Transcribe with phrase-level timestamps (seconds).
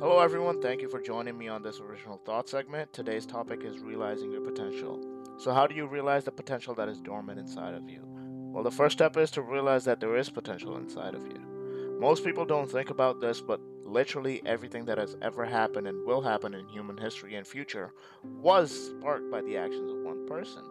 [0.00, 0.62] Hello, everyone.
[0.62, 2.92] Thank you for joining me on this original thought segment.
[2.92, 5.04] Today's topic is realizing your potential.
[5.38, 8.02] So, how do you realize the potential that is dormant inside of you?
[8.04, 11.98] Well, the first step is to realize that there is potential inside of you.
[11.98, 16.20] Most people don't think about this, but literally everything that has ever happened and will
[16.20, 17.92] happen in human history and future
[18.22, 20.62] was sparked by the actions of one person.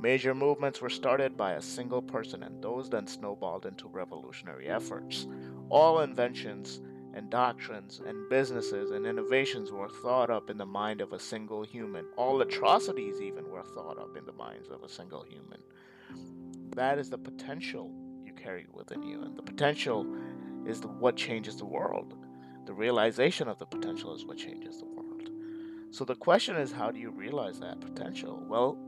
[0.00, 5.26] Major movements were started by a single person, and those then snowballed into revolutionary efforts.
[5.68, 6.80] All inventions
[7.14, 11.62] and doctrines and businesses and innovations were thought up in the mind of a single
[11.62, 12.06] human.
[12.16, 15.60] All atrocities, even, were thought up in the minds of a single human.
[16.76, 17.92] That is the potential
[18.24, 20.06] you carry within you, and the potential
[20.64, 22.14] is the, what changes the world.
[22.66, 25.30] The realization of the potential is what changes the world.
[25.90, 28.40] So the question is, how do you realize that potential?
[28.46, 28.78] Well,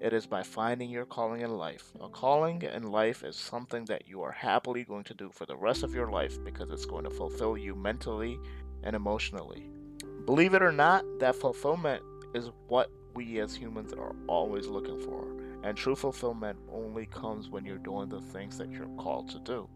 [0.00, 1.92] it is by finding your calling in life.
[2.00, 5.56] A calling in life is something that you are happily going to do for the
[5.56, 8.38] rest of your life because it's going to fulfill you mentally
[8.82, 9.68] and emotionally.
[10.24, 12.02] Believe it or not, that fulfillment
[12.34, 15.36] is what we as humans are always looking for.
[15.62, 19.68] And true fulfillment only comes when you're doing the things that you're called to do.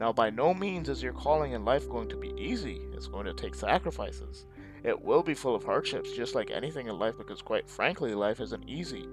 [0.00, 3.26] Now, by no means is your calling in life going to be easy, it's going
[3.26, 4.46] to take sacrifices.
[4.84, 8.40] It will be full of hardships, just like anything in life, because quite frankly, life
[8.40, 9.08] isn't easy.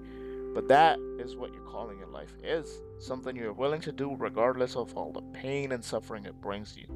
[0.56, 4.74] But that is what your calling in life is something you're willing to do regardless
[4.74, 6.86] of all the pain and suffering it brings you,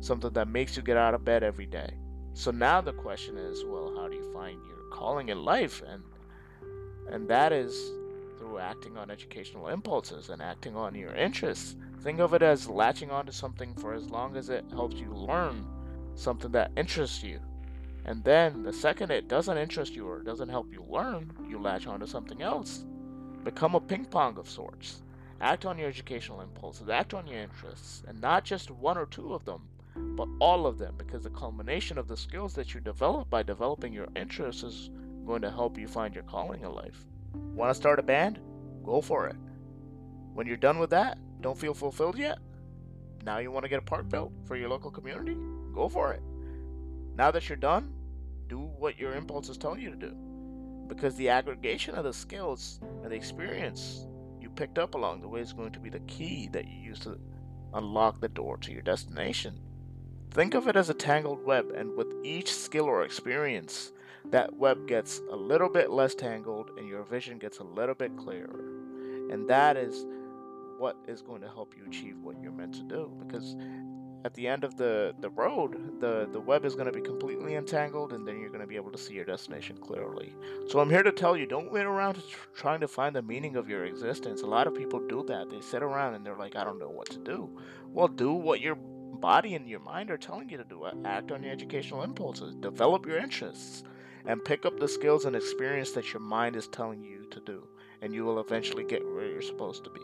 [0.00, 1.96] something that makes you get out of bed every day.
[2.34, 5.82] So now the question is well, how do you find your calling in life?
[5.88, 6.02] And,
[7.10, 7.74] and that is
[8.36, 11.74] through acting on educational impulses and acting on your interests.
[12.02, 15.66] Think of it as latching onto something for as long as it helps you learn
[16.16, 17.40] something that interests you.
[18.04, 21.86] And then the second it doesn't interest you or doesn't help you learn, you latch
[21.86, 22.84] onto something else.
[23.46, 25.02] Become a ping pong of sorts.
[25.40, 29.34] Act on your educational impulses, act on your interests, and not just one or two
[29.34, 29.60] of them,
[29.94, 33.92] but all of them, because the culmination of the skills that you develop by developing
[33.92, 34.90] your interests is
[35.24, 37.06] going to help you find your calling in life.
[37.54, 38.40] Want to start a band?
[38.84, 39.36] Go for it.
[40.34, 42.40] When you're done with that, don't feel fulfilled yet?
[43.24, 45.36] Now you want to get a park built for your local community?
[45.72, 46.22] Go for it.
[47.14, 47.94] Now that you're done,
[48.48, 50.16] do what your impulses tell you to do
[50.88, 54.06] because the aggregation of the skills and the experience
[54.40, 56.98] you picked up along the way is going to be the key that you use
[57.00, 57.18] to
[57.74, 59.58] unlock the door to your destination.
[60.30, 63.92] Think of it as a tangled web, and with each skill or experience,
[64.30, 68.16] that web gets a little bit less tangled and your vision gets a little bit
[68.16, 68.60] clearer.
[69.30, 70.04] And that is
[70.78, 73.56] what is going to help you achieve what you're meant to do because
[74.26, 77.54] at the end of the, the road, the, the web is going to be completely
[77.54, 80.34] entangled, and then you're going to be able to see your destination clearly.
[80.68, 82.20] So I'm here to tell you don't wait around
[82.52, 84.42] trying to find the meaning of your existence.
[84.42, 85.48] A lot of people do that.
[85.48, 87.56] They sit around and they're like, I don't know what to do.
[87.86, 90.88] Well, do what your body and your mind are telling you to do.
[91.04, 93.84] Act on your educational impulses, develop your interests,
[94.26, 97.68] and pick up the skills and experience that your mind is telling you to do.
[98.02, 100.02] And you will eventually get where you're supposed to be.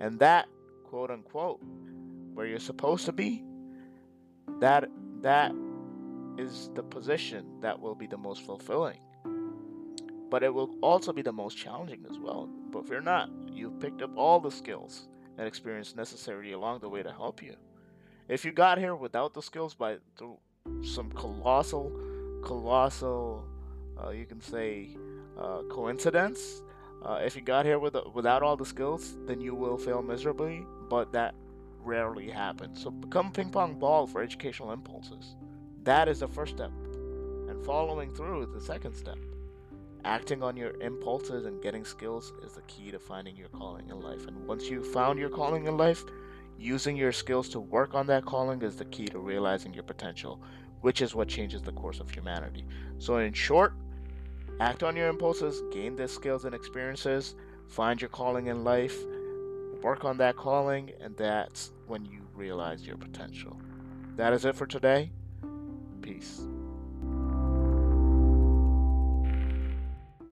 [0.00, 0.48] And that,
[0.82, 1.60] quote unquote,
[2.34, 3.44] where you're supposed to be,
[4.60, 4.88] that
[5.22, 5.52] that
[6.36, 8.98] is the position that will be the most fulfilling.
[10.30, 12.48] But it will also be the most challenging as well.
[12.70, 15.08] But fear not, you've picked up all the skills
[15.38, 17.54] and experience necessary along the way to help you.
[18.28, 20.38] If you got here without the skills by through
[20.82, 21.92] some colossal,
[22.42, 23.44] colossal,
[24.02, 24.96] uh, you can say,
[25.38, 26.62] uh, coincidence,
[27.04, 30.66] uh, if you got here with, without all the skills, then you will fail miserably.
[30.88, 31.34] But that
[31.84, 32.82] rarely happens.
[32.82, 35.36] So become ping pong ball for educational impulses.
[35.84, 36.70] That is the first step.
[37.48, 39.18] And following through is the second step.
[40.04, 44.00] Acting on your impulses and getting skills is the key to finding your calling in
[44.00, 44.26] life.
[44.26, 46.04] And once you've found your calling in life,
[46.58, 50.40] using your skills to work on that calling is the key to realizing your potential,
[50.82, 52.66] which is what changes the course of humanity.
[52.98, 53.74] So, in short,
[54.60, 57.34] act on your impulses, gain the skills and experiences,
[57.68, 58.98] find your calling in life,
[59.84, 63.60] work on that calling, and that's when you realize your potential.
[64.16, 65.12] That is it for today.
[66.00, 66.40] Peace.